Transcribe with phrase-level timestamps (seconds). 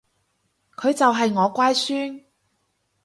[0.77, 2.25] 佢就係我乖孫